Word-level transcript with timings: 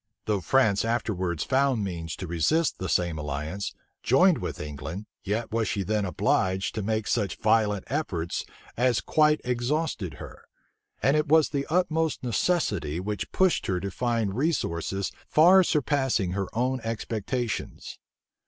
Though 0.25 0.41
France 0.41 0.83
afterwards 0.83 1.43
found 1.43 1.83
means 1.83 2.15
to 2.15 2.25
resist 2.25 2.79
the 2.79 2.89
same 2.89 3.19
alliance, 3.19 3.75
joined 4.01 4.39
with 4.39 4.59
England, 4.59 5.05
yet 5.23 5.51
was 5.51 5.67
she 5.67 5.83
then 5.83 6.05
obliged 6.05 6.73
to 6.73 6.81
make 6.81 7.05
such 7.05 7.35
violent 7.37 7.83
efforts 7.85 8.43
as 8.75 8.99
quite 8.99 9.41
exhausted 9.43 10.15
her; 10.15 10.45
and 11.03 11.15
it 11.15 11.27
was 11.27 11.49
the 11.49 11.67
utmost 11.69 12.23
necessity 12.23 12.99
which 12.99 13.31
pushed 13.31 13.67
her 13.67 13.79
to 13.79 13.91
find 13.91 14.33
resources 14.33 15.11
far 15.27 15.61
surpassing 15.63 16.31
her 16.31 16.47
own 16.51 16.79
expectations. 16.81 17.99